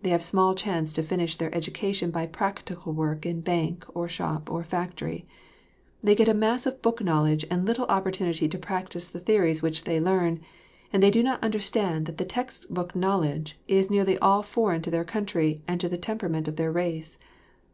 They 0.00 0.08
have 0.08 0.22
small 0.24 0.54
chance 0.54 0.94
to 0.94 1.02
finish 1.02 1.36
their 1.36 1.54
education 1.54 2.10
by 2.10 2.24
practical 2.24 2.94
work 2.94 3.26
in 3.26 3.42
bank 3.42 3.84
or 3.94 4.08
shop 4.08 4.50
or 4.50 4.64
factory. 4.64 5.26
They 6.02 6.14
get 6.14 6.26
a 6.26 6.32
mass 6.32 6.64
of 6.64 6.80
book 6.80 7.04
knowledge 7.04 7.44
and 7.50 7.66
little 7.66 7.84
opportunity 7.88 8.48
to 8.48 8.56
practise 8.58 9.08
the 9.10 9.20
theories 9.20 9.60
which 9.60 9.84
they 9.84 10.00
learn, 10.00 10.40
and 10.90 11.02
they 11.02 11.10
do 11.10 11.22
not 11.22 11.42
understand 11.44 12.06
that 12.06 12.16
the 12.16 12.24
text 12.24 12.72
book 12.72 12.96
knowledge 12.96 13.58
is 13.68 13.90
nearly 13.90 14.16
all 14.20 14.42
foreign 14.42 14.80
to 14.80 14.90
their 14.90 15.04
country 15.04 15.62
and 15.68 15.82
to 15.82 15.88
the 15.90 15.98
temperament 15.98 16.48
of 16.48 16.56
their 16.56 16.72
race. 16.72 17.18